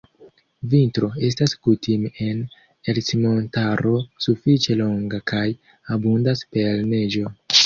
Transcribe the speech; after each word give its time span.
Vintro 0.69 1.09
estas 1.27 1.51
kutime 1.67 2.11
en 2.27 2.39
Ercmontaro 2.93 3.93
sufiĉe 4.27 4.79
longa 4.81 5.21
kaj 5.35 5.45
abundas 5.99 6.45
per 6.59 6.83
neĝo. 6.95 7.31